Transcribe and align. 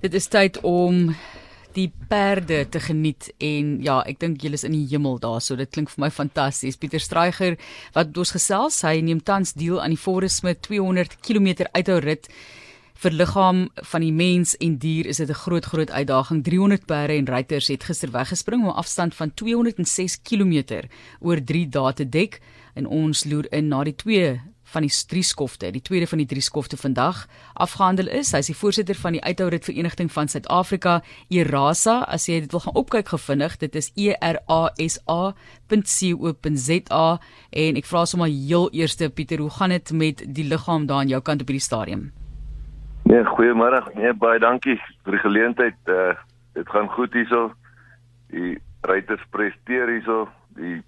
Dit 0.00 0.14
is 0.16 0.30
tyd 0.32 0.56
om 0.64 1.10
die 1.76 1.90
perde 2.08 2.62
te 2.72 2.80
geniet 2.80 3.26
en 3.36 3.74
ja, 3.84 3.98
ek 4.08 4.16
dink 4.22 4.40
julle 4.40 4.56
is 4.56 4.64
in 4.64 4.72
die 4.72 4.86
hemel 4.88 5.18
daarso. 5.20 5.58
Dit 5.60 5.74
klink 5.74 5.92
vir 5.92 6.06
my 6.06 6.08
fantasties. 6.08 6.78
Pieter 6.80 7.02
Straiger 7.04 7.58
wat 7.92 8.16
ons 8.16 8.32
gesels, 8.32 8.80
hy 8.80 9.02
neem 9.04 9.20
tans 9.20 9.52
deel 9.60 9.76
aan 9.76 9.92
die 9.92 10.00
Forest 10.00 10.40
Smith 10.40 10.62
200 10.64 11.18
km 11.20 11.68
uithou 11.76 11.98
rit 12.00 12.30
vir 13.00 13.16
liggaam 13.16 13.60
van 13.92 14.04
die 14.04 14.12
mens 14.12 14.54
en 14.64 14.78
dier 14.80 15.06
is 15.06 15.20
dit 15.20 15.28
'n 15.28 15.42
groot 15.44 15.68
groot 15.68 15.90
uitdaging. 15.90 16.42
300 16.44 16.86
perde 16.86 17.20
en 17.20 17.28
ruiters 17.28 17.68
het 17.68 17.84
gister 17.84 18.10
weggespring 18.10 18.62
om 18.62 18.72
'n 18.72 18.80
afstand 18.80 19.14
van 19.14 19.34
206 19.34 20.22
km 20.22 20.88
oor 21.20 21.44
3 21.44 21.68
dae 21.68 21.92
te 21.92 22.08
dek 22.08 22.40
en 22.74 22.86
ons 22.86 23.24
loer 23.24 23.52
in 23.52 23.68
na 23.68 23.84
die 23.84 23.96
twee 23.96 24.40
van 24.70 24.86
die 24.86 24.92
drie 25.10 25.22
skofte, 25.26 25.70
die 25.74 25.82
tweede 25.82 26.06
van 26.06 26.20
die 26.22 26.28
drie 26.30 26.42
skofte 26.42 26.76
vandag 26.78 27.26
afgehandel 27.54 28.10
is. 28.20 28.32
Hy 28.32 28.42
is 28.44 28.50
die 28.52 28.56
voorsitter 28.58 28.98
van 28.98 29.16
die 29.16 29.22
Uithourit 29.22 29.66
Vereniging 29.66 30.10
van 30.12 30.30
Suid-Afrika, 30.30 31.00
ERASA. 31.28 32.00
As 32.06 32.28
jy 32.30 32.40
dit 32.44 32.54
wil 32.54 32.62
gaan 32.66 32.78
opkyk 32.78 33.12
gevindig, 33.14 33.56
dit 33.62 33.74
is 33.80 33.90
E 33.98 34.14
R 34.14 34.38
A 34.50 34.62
S 34.78 35.00
A.co.za 35.10 37.04
en 37.50 37.80
ek 37.80 37.90
vra 37.90 38.04
sommer 38.06 38.30
heel 38.30 38.70
eerste 38.76 39.10
Pieter, 39.10 39.42
hoe 39.42 39.50
gaan 39.58 39.74
dit 39.74 39.92
met 39.92 40.24
die 40.26 40.46
liggaam 40.46 40.86
daar 40.86 41.04
aan 41.04 41.10
jou 41.10 41.22
kant 41.22 41.42
op 41.42 41.50
hierdie 41.50 41.66
stadium? 41.66 42.10
Nee, 43.10 43.24
goeiemôre. 43.26 43.82
Nee, 43.96 44.12
baie 44.14 44.38
dankie 44.38 44.76
vir 45.04 45.16
die 45.16 45.24
geleentheid. 45.24 45.80
Uh 45.86 46.12
dit 46.54 46.66
gaan 46.66 46.88
goed 46.90 47.12
hierso. 47.14 47.52
Die 48.34 48.56
ryters 48.82 49.22
presteer 49.30 49.86
hierso. 49.88 50.24
Die 50.58 50.80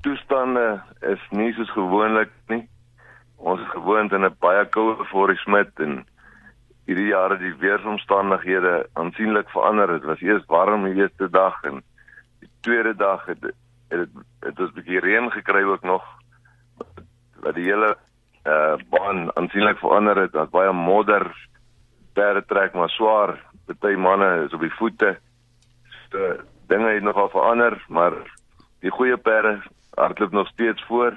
toestande 0.00 0.80
is 1.12 1.20
nie 1.30 1.52
soos 1.56 1.70
gewoonlik 1.76 2.32
nie 2.48 2.62
ons 3.42 3.60
is 3.60 3.74
gewoond 3.74 4.12
in 4.12 4.24
'n 4.24 4.36
baie 4.38 4.64
koue 4.66 5.36
Smith 5.36 5.80
en 5.80 6.06
hierdie 6.86 7.10
jare 7.10 7.38
die 7.38 7.54
weeromstandighede 7.54 8.86
aansienlik 8.92 9.48
verander. 9.50 9.86
Dit 9.86 10.04
was 10.04 10.20
eers 10.20 10.46
warm 10.46 10.84
die 10.84 11.02
eerste 11.02 11.30
dag 11.30 11.62
en 11.62 11.82
die 12.40 12.50
tweede 12.60 12.94
dag 12.96 13.26
het 13.26 13.42
het 13.88 14.08
dit 14.14 14.24
het 14.40 14.58
'n 14.58 14.74
bietjie 14.74 15.00
reën 15.00 15.30
gekry 15.30 15.62
ook 15.62 15.82
nog 15.82 16.02
wat 17.40 17.54
die 17.54 17.64
hele 17.64 17.96
uh 18.44 18.74
baan 18.90 19.36
aansienlik 19.36 19.78
verander 19.78 20.16
het. 20.16 20.32
Daar's 20.32 20.50
baie 20.50 20.72
modder, 20.72 21.48
perde 22.12 22.44
trek 22.46 22.72
maar 22.74 22.90
swaar. 22.90 23.50
Party 23.66 23.96
manne 23.96 24.44
is 24.44 24.52
op 24.52 24.60
die 24.60 24.74
voete. 24.74 25.18
So 26.10 26.36
dinge 26.66 26.88
het 26.88 27.02
nogal 27.02 27.28
verander, 27.28 27.84
maar 27.88 28.12
die 28.80 28.90
goeie 28.90 29.16
perde 29.16 29.62
hardloop 29.94 30.32
nog 30.32 30.48
steeds 30.48 30.84
voor. 30.84 31.16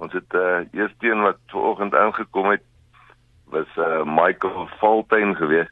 Ons 0.00 0.16
het 0.16 0.34
uh 0.34 0.64
eerste 0.72 1.10
een 1.10 1.20
wat 1.20 1.38
vanoggend 1.52 1.94
aangekom 1.94 2.50
het 2.50 2.64
was 3.52 3.76
uh 3.76 4.02
Michael 4.04 4.68
Faltuin 4.78 5.36
gewees. 5.36 5.68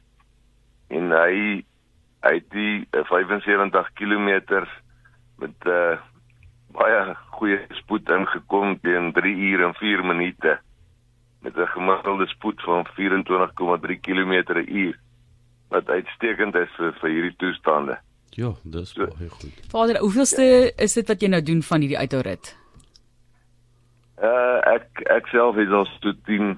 En 0.87 1.11
hy 1.11 1.65
hy 2.21 2.33
het 2.35 2.49
die 2.51 2.87
uh, 2.91 3.05
75 3.07 3.93
km 3.93 4.29
met 5.41 5.65
uh 5.65 5.97
baie 6.69 7.15
goeie 7.39 7.59
spoed 7.81 8.09
ingekom 8.09 8.77
teen 8.83 9.13
3 9.13 9.35
ure 9.49 9.65
en 9.65 9.73
4 9.73 10.05
minute 10.05 10.59
met 11.41 11.57
'n 11.57 11.73
gemiddelde 11.75 12.27
spoed 12.27 12.61
van 12.61 12.85
24,3 12.85 13.99
km 14.01 14.43
per 14.43 14.67
uur 14.67 14.99
wat 15.69 15.89
uitstekend 15.89 16.55
is 16.55 16.69
vir, 16.77 16.93
vir 17.01 17.09
hierdie 17.09 17.35
toestande. 17.37 17.97
Ja, 18.29 18.53
dis 18.63 18.93
baie 18.93 19.29
goed. 19.29 19.53
Vader, 19.69 19.99
hoeveelste 19.99 20.73
is 20.75 20.93
dit 20.93 21.07
wat 21.07 21.21
jy 21.21 21.27
nou 21.27 21.41
doen 21.43 21.61
van 21.63 21.79
hierdie 21.79 21.97
uithourit? 21.97 22.57
Uh 24.19 24.59
ek 24.75 25.03
ek 25.07 25.27
self 25.31 25.57
is 25.57 25.71
al 25.71 25.87
toe 26.03 26.15
10 26.25 26.57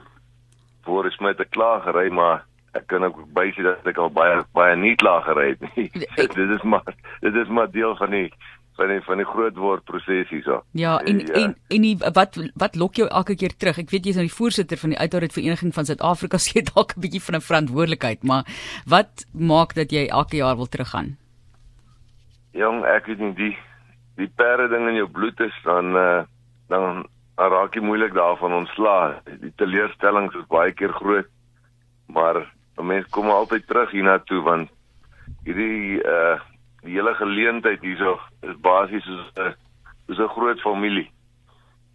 voor 0.86 1.06
is 1.06 1.17
met 1.20 1.40
'n 1.40 1.50
klagery 1.50 2.09
maar 2.09 2.45
ek 2.73 2.88
kan 2.88 3.03
ook 3.03 3.20
bysê 3.36 3.64
dat 3.64 3.86
ek 3.86 3.98
al 3.98 4.09
baie 4.09 4.42
baie 4.53 4.76
nie 4.76 4.95
klagery 4.95 5.50
het 5.50 5.76
nie. 5.76 5.90
dit 6.16 6.50
is 6.58 6.64
maar 6.64 6.95
dit 7.22 7.36
is 7.36 7.48
maar 7.48 7.72
deel 7.72 7.95
van 7.95 8.09
die 8.09 8.30
van 8.80 8.88
die 8.88 9.02
van 9.06 9.20
die 9.20 9.28
groot 9.28 9.58
word 9.59 9.84
proses 9.86 10.30
hierso. 10.30 10.62
Ja, 10.72 10.98
en 11.00 11.20
ja. 11.20 11.34
en 11.34 11.56
en 11.68 11.86
die, 11.86 11.97
wat 11.97 12.38
wat 12.56 12.75
lok 12.75 12.96
jou 12.96 13.08
elke 13.09 13.36
keer 13.36 13.56
terug? 13.58 13.78
Ek 13.84 13.91
weet 13.94 14.06
jy's 14.06 14.19
nou 14.19 14.28
die 14.28 14.36
voorsitter 14.36 14.80
van 14.81 14.96
die 14.96 15.00
Uithoud 15.00 15.34
Vereniging 15.36 15.74
van 15.75 15.86
Suid-Afrika, 15.86 16.40
so 16.41 16.56
jy 16.56 16.66
dalk 16.74 16.96
'n 16.96 17.03
bietjie 17.06 17.24
van 17.28 17.36
'n 17.36 17.47
verantwoordelikheid, 17.50 18.24
maar 18.24 18.47
wat 18.86 19.25
maak 19.34 19.75
dat 19.75 19.91
jy 19.91 20.07
elke 20.07 20.41
jaar 20.41 20.56
wil 20.56 20.72
teruggaan? 20.72 21.18
Jong, 22.52 22.84
ek 22.86 23.06
weet 23.06 23.19
nie 23.19 23.34
die 23.36 23.57
die 24.16 24.31
perde 24.36 24.68
ding 24.69 24.88
in 24.88 24.96
jou 24.96 25.07
bloed 25.07 25.40
is 25.40 25.56
dan 25.63 25.96
uh, 25.96 26.24
dan 26.68 27.06
dan 27.41 27.50
raak 27.50 27.74
jy 27.74 27.81
moeilik 27.81 28.13
daarvan 28.13 28.53
ontslaa. 28.53 29.22
Die 29.41 29.53
teleurstellings 29.57 30.35
is 30.38 30.50
baie 30.52 30.74
keer 30.78 30.94
groot. 30.94 31.29
Maar 32.13 32.44
mense 32.78 33.09
kom 33.13 33.29
altyd 33.34 33.66
terug 33.69 33.91
hiernatoe 33.94 34.41
want 34.46 34.69
hierdie 35.46 36.01
uh 36.06 36.38
die 36.81 36.96
hele 36.96 37.12
geleentheid 37.13 37.84
hierso 37.85 38.16
is 38.41 38.56
basies 38.66 39.06
soos 39.06 39.28
'n 39.38 39.53
soos 40.07 40.19
'n 40.19 40.34
groot 40.35 40.62
familie. 40.62 41.09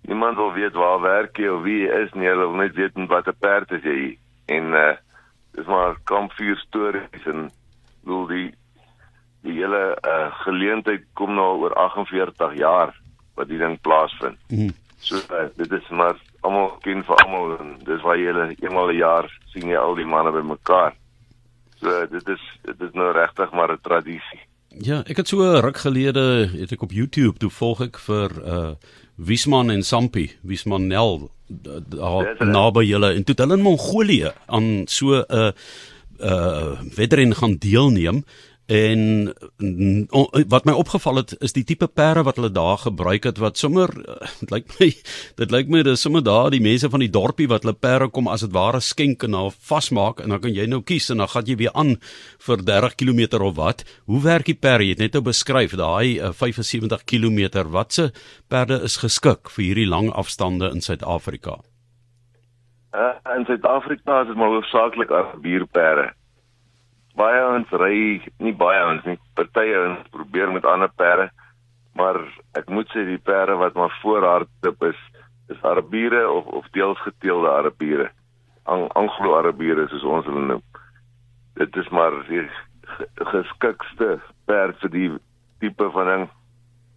Niemand 0.07 0.37
wil 0.37 0.53
weet 0.53 0.75
waar 0.75 1.01
werk 1.01 1.39
jy 1.39 1.49
of 1.49 1.63
wie 1.63 1.81
jy 1.83 1.91
is 2.05 2.13
nie, 2.15 2.29
hulle 2.29 2.47
wil 2.47 2.63
net 2.63 2.75
weet 2.75 2.95
wat 3.11 3.27
'n 3.27 3.39
perd 3.41 3.71
is 3.73 3.83
jy. 3.83 4.19
En 4.47 4.75
uh 4.75 4.95
dis 5.55 5.67
maar 5.67 5.97
kampvuur 6.05 6.57
stories 6.57 7.27
en 7.27 7.51
wil 8.05 8.27
die 8.27 8.55
die 9.43 9.59
hele 9.63 9.99
uh 10.03 10.31
geleentheid 10.43 11.07
kom 11.15 11.35
nou 11.35 11.59
oor 11.63 11.75
48 11.75 12.55
jaar 12.55 12.95
wat 13.35 13.49
die 13.49 13.59
ding 13.59 13.81
plaasvind. 13.81 14.39
Mm 14.49 14.59
-hmm. 14.59 14.86
So 15.07 15.21
uh, 15.31 15.47
dit 15.55 15.73
is 15.73 15.89
maar 15.95 16.19
almal 16.41 16.73
ken 16.83 17.05
vir 17.07 17.21
almal 17.23 17.55
en 17.61 17.77
dis 17.87 18.03
waar 18.03 18.19
jy 18.19 18.33
eenmal 18.59 18.91
'n 18.91 18.99
jaar 18.99 19.31
sien 19.53 19.69
jy 19.71 19.79
al 19.79 19.95
die 19.95 20.09
manne 20.09 20.33
bymekaar. 20.35 20.97
So 21.79 21.89
uh, 21.89 22.11
dit 22.11 22.29
is 22.29 22.43
dit 22.67 22.81
is 22.89 22.93
nou 22.93 23.13
regtig 23.15 23.53
maar 23.53 23.73
'n 23.73 23.83
tradisie. 23.83 24.43
Ja, 24.69 25.03
ek 25.07 25.17
het 25.17 25.29
so 25.29 25.61
ruk 25.61 25.79
gelede 25.79 26.51
het 26.53 26.73
ek 26.73 26.83
op 26.83 26.93
YouTube 26.93 27.39
toe 27.39 27.51
volg 27.51 27.81
ek 27.81 27.99
vir 27.99 28.31
uh 28.45 28.75
Wiesman 29.17 29.71
en 29.71 29.83
Sampi, 29.83 30.37
Wiesman 30.43 30.87
Nel 30.87 31.31
daar 31.49 32.37
naby 32.45 32.83
julle 32.85 33.15
en 33.15 33.25
toe 33.25 33.35
hulle 33.39 33.57
in 33.57 33.63
Mongolië 33.63 34.33
aan 34.47 34.85
so 34.87 35.15
'n 35.15 35.25
uh, 35.31 35.53
uh 36.21 36.81
wedren 36.95 37.35
gaan 37.35 37.57
deelneem 37.57 38.25
En 38.67 39.31
wat 40.51 40.65
my 40.67 40.73
opgeval 40.75 41.21
het 41.21 41.37
is 41.39 41.53
die 41.55 41.63
tipe 41.65 41.87
perde 41.87 42.25
wat 42.27 42.35
hulle 42.35 42.51
daar 42.51 42.81
gebruik 42.83 43.29
het 43.29 43.39
wat 43.39 43.59
sommer 43.59 43.93
dit 44.41 44.51
lyk 44.51 44.73
my 44.75 44.89
dit 45.39 45.55
lyk 45.55 45.71
my 45.71 45.83
dis 45.87 46.03
sommer 46.03 46.25
daar 46.27 46.51
die 46.51 46.63
mense 46.63 46.91
van 46.91 47.05
die 47.05 47.11
dorpie 47.11 47.47
wat 47.47 47.63
hulle 47.63 47.77
perde 47.79 48.09
kom 48.11 48.27
as 48.27 48.43
dit 48.43 48.51
ware 48.57 48.81
skenk 48.83 49.23
en 49.23 49.37
nou 49.37 49.45
vasmaak 49.71 50.25
en 50.25 50.35
dan 50.35 50.43
kan 50.43 50.57
jy 50.57 50.67
nou 50.67 50.83
kies 50.83 51.07
en 51.15 51.23
dan 51.23 51.31
gaan 51.31 51.47
jy 51.47 51.57
weer 51.63 51.79
aan 51.79 51.95
vir 52.49 52.67
30 52.73 52.99
km 52.99 53.23
of 53.39 53.55
wat. 53.55 53.87
Hoe 54.11 54.25
werk 54.27 54.51
die 54.51 54.59
perde? 54.59 54.91
Jy 54.91 54.99
het 54.99 55.05
net 55.07 55.15
nou 55.15 55.23
beskryf 55.31 55.79
daai 55.79 56.19
75 56.35 57.07
km 57.07 57.71
watse 57.71 58.11
perde 58.51 58.83
is 58.83 58.99
geskik 58.99 59.47
vir 59.55 59.63
hierdie 59.69 59.87
lang 59.87 60.11
afstande 60.11 60.75
in 60.75 60.83
Suid-Afrika. 60.83 61.61
Uh, 62.97 63.15
in 63.37 63.47
Suid-Afrika 63.47 64.25
is 64.25 64.35
dit 64.35 64.37
maar 64.37 64.57
hoofsaaklik 64.59 65.15
arbierperde 65.15 66.16
baie 67.17 67.43
ons 67.49 67.71
ry 67.81 67.99
nie 68.39 68.53
baie 68.53 68.85
ons 68.93 69.05
nie 69.09 69.19
partye 69.35 69.83
ons 69.89 70.09
probeer 70.15 70.53
met 70.53 70.65
ander 70.69 70.93
perde 70.97 71.31
maar 71.97 72.21
ek 72.61 72.69
moet 72.69 72.89
sê 72.93 73.05
die 73.09 73.21
perde 73.31 73.57
wat 73.57 73.75
maar 73.75 73.95
voorhardop 74.03 74.83
is 74.91 75.01
is 75.49 75.63
arabiere 75.63 76.31
of 76.31 76.47
of 76.47 76.69
deels 76.71 77.01
geteelde 77.01 77.51
arabiere. 77.51 78.11
Ang, 78.63 78.89
anglo-arabiere 78.99 79.87
soos 79.89 80.03
ons 80.03 80.27
hulle 80.27 80.43
noem. 80.47 80.63
Dit 81.55 81.77
is 81.77 81.89
maar 81.95 82.17
die 82.29 82.43
geskikste 83.31 84.17
perd 84.51 84.83
vir 84.83 84.93
die 84.97 85.11
tipe 85.63 85.91
van 85.95 86.11
'n 86.15 86.29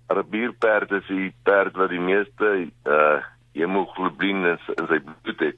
arabierperd 0.10 0.92
is 0.92 1.08
die 1.08 1.34
perd 1.44 1.78
wat 1.78 1.90
die 1.90 2.06
meeste 2.12 2.70
uh 2.86 3.20
hemoglobien 3.54 4.46
in, 4.46 4.60
sy 4.66 5.00
bloed 5.00 5.40
het. 5.40 5.58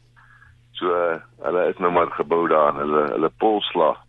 So 0.80 0.88
uh, 0.88 1.20
hulle 1.44 1.68
is 1.70 1.78
nou 1.78 1.92
maar 1.92 2.12
gebou 2.12 2.48
daarin 2.48 2.80
hulle 2.80 3.04
hulle 3.16 3.30
polslag 3.38 4.00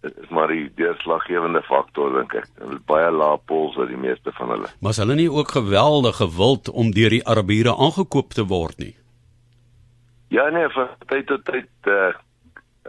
dit 0.00 0.16
is 0.22 0.28
maar 0.28 0.48
die 0.48 0.70
deurslaggewende 0.80 1.62
faktor 1.62 2.14
dink 2.16 2.34
ek. 2.34 2.48
Baie 2.88 3.10
lae 3.12 3.36
pols 3.50 3.76
uit 3.76 3.90
die 3.92 4.00
meeste 4.00 4.32
van 4.38 4.54
hulle. 4.54 4.70
Maar 4.80 4.96
hulle 5.02 5.14
nie 5.18 5.30
ook 5.30 5.52
geweldige 5.56 6.28
wild 6.36 6.70
om 6.70 6.92
deur 6.96 7.12
die 7.12 7.26
Arabiere 7.26 7.76
aangekoop 7.76 8.32
te 8.36 8.46
word 8.48 8.78
nie. 8.78 8.94
Ja 10.30 10.48
nee, 10.48 10.68
van 10.72 10.88
tyd 11.10 11.26
tot 11.26 11.44
tyd 11.44 11.70
eh 11.90 11.92
uh, 11.92 12.12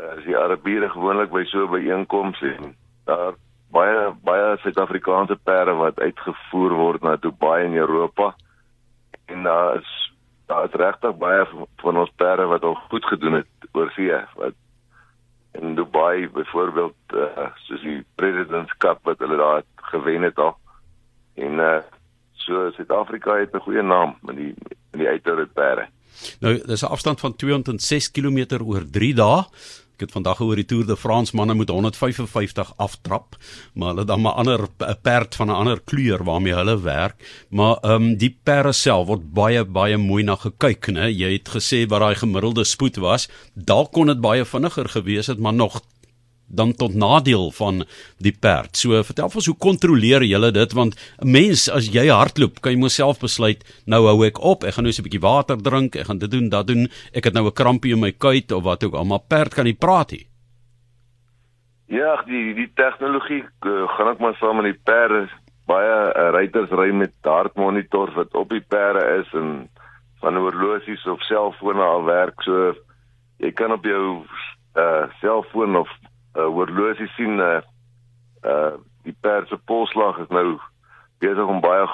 as 0.01 0.23
die 0.25 0.37
Arabiere 0.37 0.89
gewoonlik 0.89 1.31
by 1.31 1.43
so 1.45 1.65
'n 1.65 1.71
byeenkoms 1.71 2.41
en 2.41 2.75
daar 3.05 3.33
baie 3.71 4.13
baie 4.23 4.57
Suid-Afrikaanse 4.63 5.35
perde 5.43 5.73
wat 5.73 5.99
uitgevoer 5.99 6.73
word 6.73 7.01
na 7.03 7.15
Dubai 7.15 7.65
in 7.65 7.75
Europa. 7.75 8.35
En 9.25 9.43
daar 9.43 9.75
is 9.75 9.91
daar 10.47 10.65
is 10.65 10.79
regtig 10.79 11.17
baie 11.17 11.45
van 11.75 11.97
ons 11.97 12.11
perde 12.15 12.45
wat 12.45 12.63
al 12.63 12.75
goed 12.75 13.05
gedoen 13.05 13.33
het 13.33 13.47
oor 13.71 13.91
see 13.95 14.25
wat 14.35 14.55
in 15.51 15.75
Dubai 15.75 16.29
byvoorbeeld 16.29 16.95
uh, 17.13 17.47
soos 17.55 17.81
die 17.81 18.05
President's 18.15 18.73
Cup 18.77 18.99
wat 19.03 19.19
hulle 19.19 19.37
daar 19.37 19.63
gewen 19.75 20.21
het 20.21 20.37
al. 20.37 20.55
En 21.35 21.59
uh 21.59 21.79
so 22.41 22.71
Suid-Afrika 22.73 23.35
het 23.37 23.53
'n 23.53 23.59
goeie 23.59 23.81
naam 23.81 24.17
met 24.21 24.35
die 24.35 24.53
met 24.91 24.99
die 24.99 25.07
uiterre 25.07 25.45
perde. 25.45 25.87
Nou, 26.39 26.61
dis 26.65 26.81
'n 26.81 26.85
afstand 26.85 27.19
van 27.19 27.35
206 27.35 28.11
km 28.11 28.59
oor 28.65 28.83
3 28.91 29.13
dae. 29.13 29.43
Ek 30.01 30.07
het 30.07 30.15
vandag 30.17 30.39
gehoor 30.39 30.57
die 30.57 30.65
Tour 30.65 30.85
de 30.89 30.95
France 30.97 31.35
manne 31.37 31.53
moet 31.53 31.69
155 31.69 32.71
aftrap, 32.81 33.35
maar 33.77 33.91
hulle 33.91 34.05
dan 34.09 34.21
'n 34.25 34.33
ander 34.33 34.61
'n 34.65 34.97
perd 35.01 35.35
van 35.35 35.47
'n 35.47 35.59
ander 35.61 35.79
kleur 35.79 36.23
waarmee 36.23 36.53
hulle 36.53 36.81
werk. 36.81 37.45
Maar 37.49 37.77
ehm 37.81 37.93
um, 37.93 38.17
die 38.17 38.39
perde 38.43 38.71
self 38.71 39.07
word 39.07 39.33
baie 39.33 39.63
baie 39.65 39.97
mooi 39.97 40.23
na 40.23 40.35
gekyk, 40.35 40.87
né? 40.87 41.05
Jy 41.13 41.31
het 41.33 41.49
gesê 41.49 41.87
wat 41.87 41.99
daai 41.99 42.15
gemiddelde 42.15 42.63
spoed 42.63 42.95
was. 42.95 43.29
Dalk 43.53 43.91
kon 43.91 44.07
dit 44.07 44.21
baie 44.21 44.45
vinniger 44.45 44.89
gewees 44.89 45.27
het, 45.27 45.39
maar 45.39 45.53
nog 45.53 45.81
dan 46.51 46.73
tot 46.73 46.95
nadeel 46.95 47.51
van 47.55 47.83
die 48.19 48.33
perd. 48.33 48.75
So 48.77 49.03
vertel 49.03 49.31
ons 49.33 49.49
hoe 49.49 49.57
kontroleer 49.57 50.23
julle 50.27 50.51
dit 50.51 50.73
want 50.73 50.95
'n 51.21 51.31
mens 51.31 51.69
as 51.69 51.89
jy 51.89 52.07
hardloop, 52.07 52.61
kan 52.61 52.73
jy 52.73 52.79
myself 52.79 53.19
besluit 53.19 53.63
nou 53.85 54.05
hou 54.07 54.25
ek 54.25 54.39
op, 54.39 54.63
ek 54.63 54.73
gaan 54.73 54.83
nou 54.83 54.93
'n 54.93 55.03
bietjie 55.03 55.27
water 55.27 55.57
drink, 55.57 55.95
ek 55.95 56.05
gaan 56.05 56.19
dit 56.19 56.31
doen, 56.31 56.49
dat 56.49 56.67
doen. 56.67 56.87
Ek 57.13 57.23
het 57.23 57.33
nou 57.33 57.45
'n 57.45 57.53
krampie 57.53 57.93
in 57.93 57.99
my 57.99 58.11
kuit 58.11 58.51
of 58.51 58.63
wat 58.63 58.83
ook 58.83 58.93
al, 58.93 59.05
maar 59.05 59.23
perd 59.27 59.53
kan 59.53 59.65
nie 59.65 59.77
praat 59.77 60.11
nie. 60.11 60.27
Ja, 61.87 62.23
die 62.25 62.53
die 62.53 62.71
tegnologie 62.75 63.43
uh, 63.65 63.87
gaan 63.87 64.07
ek 64.07 64.19
maar 64.19 64.35
saam 64.39 64.55
met 64.55 64.65
die 64.65 64.79
perde 64.83 65.27
baie 65.71 65.97
uh, 66.11 66.29
ruiters 66.35 66.71
ry 66.71 66.91
met 66.91 67.13
hartmonitors 67.23 68.15
wat 68.17 68.33
op 68.35 68.49
die 68.49 68.63
perde 68.73 69.03
is 69.19 69.33
en 69.37 69.69
van 70.21 70.37
horlosies 70.37 71.03
of 71.09 71.23
selfone 71.27 71.83
al 71.83 72.05
werk 72.07 72.41
so 72.45 72.73
jy 73.41 73.51
kan 73.57 73.73
op 73.73 73.85
jou 73.85 74.05
uh 74.79 75.03
selfoon 75.19 75.75
of 75.75 75.89
uh, 76.35 76.47
horlosie 76.47 77.09
sien 77.17 77.39
uh 77.39 77.61
uh 78.43 78.73
die 79.03 79.15
perd 79.21 79.47
se 79.49 79.57
polslag 79.65 80.19
is 80.21 80.29
nou 80.29 80.59
besig 81.21 81.47
om 81.49 81.61
baie 81.61 81.87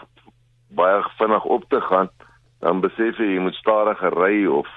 baie 0.75 1.03
vinnig 1.17 1.43
op 1.43 1.63
te 1.69 1.81
gaan. 1.81 2.09
Dan 2.59 2.81
besef 2.83 3.19
jy 3.19 3.33
jy 3.33 3.43
moet 3.43 3.55
stadiger 3.55 4.15
ry 4.15 4.45
of 4.45 4.67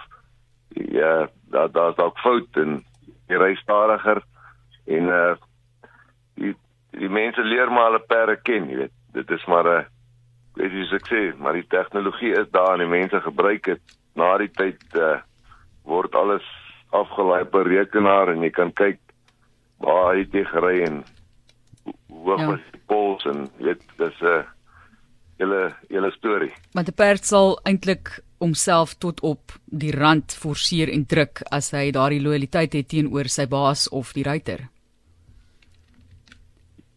ja 0.75 1.29
daar 1.51 1.71
daar's 1.75 1.97
dalk 1.99 2.19
fout 2.23 2.61
en 2.63 2.79
jy 3.29 3.39
ry 3.39 3.55
stadiger 3.63 4.23
en 4.87 5.11
uh 5.11 5.35
die 6.39 6.55
die 6.99 7.11
mense 7.11 7.43
leer 7.43 7.71
maar 7.71 7.91
hulle 7.91 8.05
perde 8.07 8.37
ken 8.43 8.71
jy 8.71 8.85
weet. 8.85 8.97
Dit 9.13 9.31
is 9.31 9.47
maar 9.47 9.67
'n 9.67 9.87
weet 10.55 10.73
jy 10.73 11.01
sê 11.09 11.23
maar 11.39 11.53
die 11.53 11.67
tegnologie 11.67 12.33
is 12.33 12.51
daar 12.51 12.75
en 12.75 12.87
die 12.87 12.95
mense 12.99 13.21
gebruik 13.21 13.65
dit. 13.65 13.83
Na 14.15 14.37
die 14.39 14.51
tyd 14.51 14.83
uh 14.95 15.19
word 15.85 16.15
alles 16.15 16.47
afgelaai 16.91 17.45
per 17.45 17.67
rekenaar 17.67 18.29
en 18.29 18.43
jy 18.43 18.51
kan 18.51 18.73
kyk 18.73 18.99
waar 19.81 20.15
hy 20.15 20.25
te 20.31 20.45
gery 20.45 20.83
en 20.87 21.03
hoe 22.09 22.39
ja. 22.39 22.47
was 22.47 22.65
die 22.73 22.83
pols 22.87 23.25
en 23.25 23.49
weet 23.59 23.85
dis 23.99 24.21
'n 24.21 24.27
uh, 24.27 24.43
hele 25.41 25.73
hele 25.89 26.11
storie. 26.11 26.53
Maar 26.73 26.85
die 26.85 26.97
perd 26.97 27.25
sal 27.25 27.59
eintlik 27.65 28.21
homself 28.39 28.95
tot 28.95 29.21
op 29.21 29.53
die 29.65 29.93
rand 29.93 30.33
forceer 30.33 30.89
en 30.93 31.07
druk 31.07 31.43
as 31.51 31.71
hy 31.77 31.91
daardie 31.93 32.23
loyaliteit 32.23 32.73
het 32.73 32.89
teenoor 32.89 33.29
sy 33.29 33.47
baas 33.49 33.89
of 33.89 34.13
die 34.13 34.25
ruiter. 34.25 34.69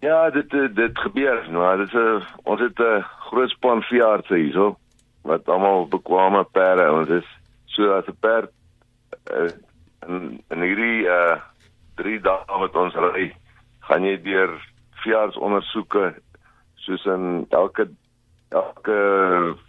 Ja, 0.04 0.30
dit 0.30 0.52
dit 0.76 1.00
gebeur. 1.00 1.46
Nou, 1.52 1.78
dit 1.78 1.88
is 1.88 1.94
'n 1.94 2.24
ons 2.44 2.60
het 2.60 2.80
'n 2.80 3.04
groot 3.30 3.50
span 3.50 3.82
veeartse 3.82 4.36
hierso 4.36 4.78
wat 5.22 5.48
almal 5.48 5.88
bekwame 5.88 6.44
perde 6.52 6.92
ons 6.92 7.10
is 7.10 7.28
so 7.66 7.94
as 7.94 8.08
'n 8.08 8.18
perd 8.20 8.52
uh, 9.32 9.52
in 10.08 10.44
in 10.50 10.62
hierdie 10.62 11.08
uh 11.08 11.40
3 11.96 12.20
dae 12.26 12.60
wat 12.64 12.76
ons 12.76 12.96
ry, 12.96 13.32
gaan 13.88 14.06
jy 14.08 14.18
deur 14.24 14.54
veeartsondersoeke 15.04 16.14
soos 16.84 17.06
in 17.06 17.46
elke 17.50 17.88
elke 18.54 18.98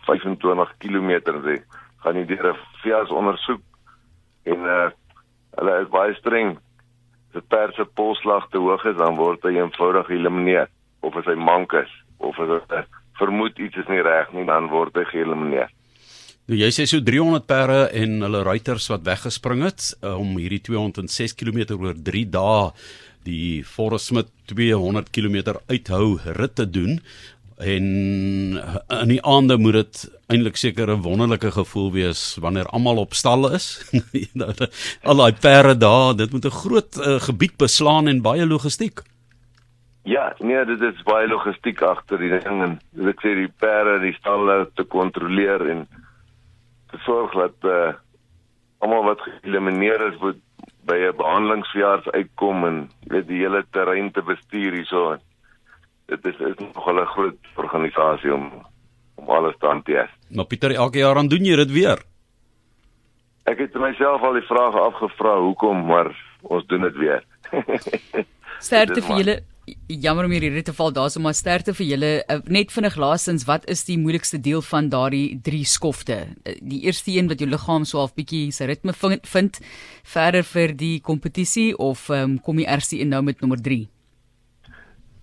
25 0.07 0.75
km 0.83 1.11
sê, 1.47 1.57
gaan 2.03 2.17
jy 2.21 2.27
deur 2.29 2.53
'n 2.53 2.61
veeartsondersoek 2.83 3.63
en 4.45 4.67
uh, 4.69 4.91
hulle 5.57 5.75
is 5.83 5.89
baie 5.89 6.15
streng. 6.15 6.59
As 7.33 7.43
'n 7.43 7.49
perd 7.49 7.75
se 7.75 7.85
polslag 7.85 8.49
te 8.51 8.59
hoog 8.59 8.85
is, 8.85 8.97
dan 8.97 9.17
word 9.17 9.43
hy 9.43 9.57
eenvoudig 9.57 10.07
geëlimineer 10.07 10.69
of 11.01 11.17
as 11.17 11.25
hy 11.25 11.35
mank 11.35 11.73
is 11.73 11.93
of 12.19 12.39
as 12.39 12.63
hy 12.69 12.85
vermoed 13.19 13.59
iets 13.59 13.77
is 13.77 13.89
nie 13.89 14.03
reg 14.03 14.33
nie, 14.33 14.45
dan 14.45 14.69
word 14.69 14.95
hy 14.97 15.05
geëlimineer. 15.05 15.71
Nou 16.45 16.59
jy 16.61 16.69
sê 16.77 16.85
so 16.85 17.01
300 17.01 17.47
perde 17.49 17.87
en 17.97 18.19
hulle 18.27 18.43
ruiters 18.45 18.91
wat 18.93 19.07
weggespring 19.07 19.63
het 19.65 19.95
uh, 20.03 20.13
om 20.21 20.35
hierdie 20.37 20.61
206 20.67 21.33
km 21.41 21.63
oor 21.79 21.97
3 21.97 22.25
dae 22.35 22.67
die 23.25 23.63
Forest 23.65 24.11
Smith 24.11 24.29
200 24.53 25.09
km 25.09 25.57
uithou 25.73 26.19
rit 26.37 26.55
te 26.61 26.67
doen 26.69 26.99
en 27.65 27.87
in 28.61 29.09
die 29.15 29.23
aande 29.25 29.57
moet 29.57 29.79
dit 29.79 30.05
eintlik 30.29 30.61
seker 30.61 30.93
'n 30.93 31.07
wonderlike 31.07 31.55
gevoel 31.55 31.93
wees 31.97 32.37
wanneer 32.37 32.69
almal 32.77 32.99
op 32.99 33.15
stal 33.15 33.49
is. 33.55 33.81
Al 35.09 35.17
daai 35.17 35.33
perde 35.41 35.79
daar, 35.79 36.17
dit 36.17 36.33
moet 36.33 36.45
'n 36.45 36.59
groot 36.61 36.97
uh, 36.99 37.21
gebied 37.21 37.57
beslaan 37.57 38.09
en 38.09 38.23
baie 38.23 38.47
logistiek. 38.47 39.01
Ja, 40.03 40.35
nee, 40.39 40.65
dit 40.65 40.81
is 40.81 41.03
baie 41.03 41.29
logistiek 41.29 41.81
agter 41.83 42.19
die 42.19 42.29
ding 42.29 42.61
en 42.63 42.81
ek 43.09 43.23
sê 43.25 43.33
die 43.33 43.49
perde, 43.49 44.01
die 44.01 44.17
stalle 44.19 44.69
te 44.75 44.85
kontroleer 44.85 45.71
en 45.71 45.87
sorg 46.99 47.33
dat 47.33 47.71
uh 47.71 47.93
almal 48.79 49.05
wat 49.05 49.21
geëlimineer 49.21 50.03
is 50.13 50.19
word 50.21 50.41
by 50.85 50.97
'n 51.09 51.17
behandelingsverjaars 51.17 52.11
uitkom 52.11 52.65
en 52.65 52.91
weet 53.09 53.27
die 53.29 53.41
hele 53.41 53.65
terrein 53.71 54.11
te 54.13 54.23
bestuur 54.23 54.73
hierso. 54.73 55.17
Dit 56.07 56.27
is 56.27 56.37
is 56.37 56.59
nog 56.59 56.87
'n 56.91 57.07
groot 57.07 57.39
organisasie 57.57 58.35
om 58.35 58.67
om 59.15 59.29
alles 59.29 59.55
te 59.59 59.67
hanteer. 59.67 60.11
Maar 60.29 60.45
Pieter, 60.45 60.75
elke 60.75 60.99
jaar 60.99 61.15
dan 61.15 61.29
doen 61.29 61.45
jy 61.45 61.57
dit 61.57 61.71
weer. 61.71 62.03
Ek 63.45 63.59
het 63.59 63.75
myself 63.75 64.23
al 64.23 64.33
die 64.33 64.47
vrae 64.49 64.81
afgevra 64.81 65.39
hoekom, 65.39 65.87
maar 65.87 66.11
ons 66.43 66.67
doen 66.67 66.81
dit 66.81 66.97
weer. 66.97 67.25
Sterkte 68.59 69.03
vir 69.03 69.17
julle 69.17 69.43
jammer 69.89 70.27
om 70.29 70.35
hierdie 70.35 70.63
te 70.63 70.75
val. 70.77 70.93
Daarso 70.93 71.21
maar 71.21 71.35
sterkte 71.35 71.75
vir 71.75 71.87
julle 71.87 72.13
uh, 72.29 72.41
net 72.47 72.73
vinnig 72.73 72.97
laasens 73.01 73.47
wat 73.49 73.69
is 73.71 73.85
die 73.89 73.99
moeilikste 73.99 74.41
deel 74.41 74.63
van 74.63 74.91
daardie 74.93 75.41
drie 75.43 75.65
skofte? 75.65 76.21
Uh, 76.45 76.59
die 76.61 76.85
eerste 76.85 77.15
een 77.15 77.29
wat 77.33 77.41
jou 77.41 77.49
liggaam 77.51 77.85
so 77.89 78.03
half 78.03 78.15
bietjie 78.15 78.53
sy 78.53 78.69
ritme 78.71 78.93
vind, 78.99 79.61
verder 80.05 80.45
vir 80.45 80.77
die 80.77 81.01
kompetisie 81.01 81.73
of 81.79 82.09
um, 82.11 82.39
kom 82.39 82.59
jy 82.59 82.69
eers 82.69 82.93
in 82.93 83.13
nou 83.15 83.23
met 83.23 83.41
nommer 83.41 83.61
3 83.61 83.89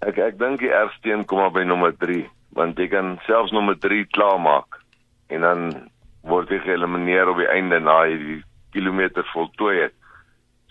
ek 0.01 0.17
ek 0.17 0.38
dink 0.41 0.61
die 0.63 0.71
eerste 0.71 1.11
een 1.11 1.25
kom 1.29 1.41
maar 1.43 1.53
by 1.53 1.63
nommer 1.67 1.93
3 2.03 2.23
want 2.57 2.79
jy 2.81 2.88
kan 2.91 3.17
selfs 3.27 3.53
nommer 3.53 3.77
3 3.77 4.07
klaarmaak 4.15 4.79
en 5.29 5.45
dan 5.45 5.67
word 6.27 6.49
jy 6.49 6.61
geëlimineer 6.65 7.29
op 7.29 7.38
die 7.41 7.49
einde 7.53 7.79
na 7.79 8.01
jy 8.09 8.17
die 8.21 8.39
kilometer 8.73 9.25
voltooi 9.33 9.75
het 9.83 9.95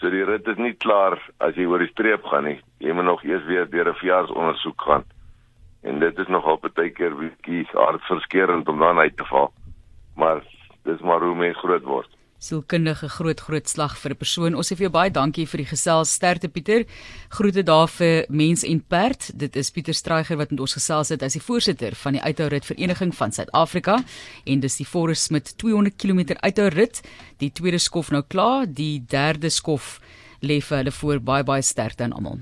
So 0.00 0.11
die 0.11 0.25
rit 0.25 0.47
is 0.49 0.56
nie 0.56 0.73
klaar 0.73 1.19
as 1.44 1.56
jy 1.56 1.67
oor 1.69 1.82
die 1.85 1.91
streep 1.93 2.25
gaan 2.25 2.44
nie. 2.49 2.61
Jy 2.81 2.93
moet 2.97 3.05
nog 3.05 3.25
eers 3.25 3.44
weer 3.44 3.67
deur 3.70 3.88
'n 3.88 4.00
verjaarsondersoek 4.00 4.81
gaan. 4.81 5.05
En 5.82 5.98
dit 6.01 6.19
is 6.19 6.29
nogal 6.29 6.58
baie 6.60 6.91
keer 6.91 7.15
bietjie 7.15 7.67
hartverskeurende 7.72 8.70
om 8.70 8.79
dan 8.79 8.98
uit 8.98 9.17
te 9.17 9.25
val. 9.25 9.53
Maar 10.17 10.43
dis 10.84 11.01
maar 11.01 11.20
hoe 11.20 11.34
mens 11.34 11.58
groot 11.58 11.82
word 11.82 12.19
sielkundige 12.41 13.09
groot 13.13 13.41
groot 13.41 13.69
slag 13.69 13.97
vir 14.01 14.13
'n 14.13 14.17
persoon. 14.17 14.55
Ons 14.55 14.73
sê 14.73 14.77
vir 14.77 14.89
jou 14.89 14.93
baie 14.93 15.11
dankie 15.11 15.47
vir 15.47 15.59
die 15.59 15.70
gesels 15.70 16.13
sterkte 16.13 16.49
Pieter. 16.49 16.85
Groete 17.29 17.63
daar 17.63 17.89
vir 17.89 18.27
mens 18.29 18.65
en 18.65 18.81
perd. 18.81 19.31
Dit 19.39 19.56
is 19.56 19.70
Pieter 19.70 19.94
Straiger 19.94 20.37
wat 20.37 20.51
met 20.51 20.61
ons 20.61 20.73
gesels 20.73 21.09
het 21.09 21.23
as 21.23 21.32
die 21.32 21.43
voorsitter 21.43 21.94
van 21.94 22.13
die 22.13 22.23
Uithourit 22.23 22.65
Vereniging 22.65 23.15
van 23.15 23.32
Suid-Afrika 23.32 24.03
en 24.47 24.61
dis 24.61 24.77
die 24.77 24.87
Forest 24.87 25.23
Smith 25.23 25.59
200 25.59 25.97
km 25.97 26.37
uithourit. 26.41 27.01
Die 27.39 27.53
tweede 27.53 27.79
skof 27.79 28.11
nou 28.11 28.23
klaar, 28.23 28.67
die 28.67 29.05
derde 29.06 29.51
skof 29.51 30.01
lê 30.41 30.61
vir 30.61 30.79
hulle 30.79 30.93
voor 30.93 31.20
baie 31.20 31.44
baie 31.44 31.63
sterkte 31.63 32.05
aan 32.05 32.13
almal. 32.13 32.41